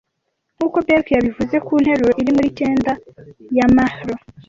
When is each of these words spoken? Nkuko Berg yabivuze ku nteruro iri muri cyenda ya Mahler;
Nkuko 0.55 0.77
Berg 0.85 1.05
yabivuze 1.15 1.55
ku 1.65 1.73
nteruro 1.81 2.11
iri 2.21 2.31
muri 2.37 2.49
cyenda 2.57 2.91
ya 3.57 3.67
Mahler; 3.75 4.19